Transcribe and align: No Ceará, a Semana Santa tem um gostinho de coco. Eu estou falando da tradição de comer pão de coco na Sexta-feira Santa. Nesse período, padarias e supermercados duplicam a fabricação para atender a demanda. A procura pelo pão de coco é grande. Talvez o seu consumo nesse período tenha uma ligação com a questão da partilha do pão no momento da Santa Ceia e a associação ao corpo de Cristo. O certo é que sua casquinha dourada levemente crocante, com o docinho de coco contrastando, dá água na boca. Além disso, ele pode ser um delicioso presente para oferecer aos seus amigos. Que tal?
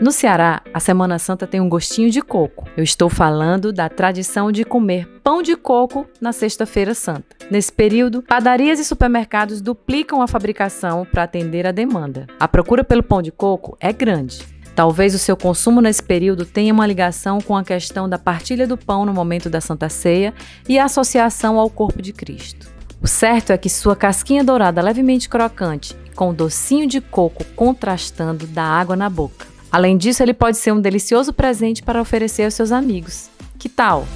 No 0.00 0.12
Ceará, 0.12 0.62
a 0.72 0.78
Semana 0.78 1.18
Santa 1.18 1.44
tem 1.44 1.60
um 1.60 1.68
gostinho 1.68 2.08
de 2.08 2.22
coco. 2.22 2.68
Eu 2.76 2.84
estou 2.84 3.08
falando 3.08 3.72
da 3.72 3.88
tradição 3.88 4.52
de 4.52 4.64
comer 4.64 5.08
pão 5.24 5.42
de 5.42 5.56
coco 5.56 6.06
na 6.20 6.32
Sexta-feira 6.32 6.94
Santa. 6.94 7.36
Nesse 7.50 7.72
período, 7.72 8.22
padarias 8.22 8.78
e 8.78 8.84
supermercados 8.84 9.60
duplicam 9.60 10.22
a 10.22 10.28
fabricação 10.28 11.04
para 11.04 11.24
atender 11.24 11.66
a 11.66 11.72
demanda. 11.72 12.28
A 12.38 12.46
procura 12.46 12.84
pelo 12.84 13.02
pão 13.02 13.20
de 13.20 13.32
coco 13.32 13.76
é 13.80 13.92
grande. 13.92 14.46
Talvez 14.72 15.16
o 15.16 15.18
seu 15.18 15.36
consumo 15.36 15.80
nesse 15.80 16.04
período 16.04 16.46
tenha 16.46 16.72
uma 16.72 16.86
ligação 16.86 17.40
com 17.40 17.56
a 17.56 17.64
questão 17.64 18.08
da 18.08 18.20
partilha 18.20 18.68
do 18.68 18.78
pão 18.78 19.04
no 19.04 19.12
momento 19.12 19.50
da 19.50 19.60
Santa 19.60 19.88
Ceia 19.88 20.32
e 20.68 20.78
a 20.78 20.84
associação 20.84 21.58
ao 21.58 21.68
corpo 21.68 22.00
de 22.00 22.12
Cristo. 22.12 22.68
O 23.02 23.08
certo 23.08 23.52
é 23.52 23.58
que 23.58 23.68
sua 23.68 23.96
casquinha 23.96 24.44
dourada 24.44 24.80
levemente 24.80 25.28
crocante, 25.28 25.96
com 26.14 26.30
o 26.30 26.34
docinho 26.34 26.86
de 26.86 27.00
coco 27.00 27.44
contrastando, 27.56 28.46
dá 28.46 28.62
água 28.62 28.94
na 28.94 29.10
boca. 29.10 29.57
Além 29.70 29.96
disso, 29.96 30.22
ele 30.22 30.34
pode 30.34 30.56
ser 30.56 30.72
um 30.72 30.80
delicioso 30.80 31.32
presente 31.32 31.82
para 31.82 32.00
oferecer 32.00 32.44
aos 32.44 32.54
seus 32.54 32.72
amigos. 32.72 33.28
Que 33.58 33.68
tal? 33.68 34.06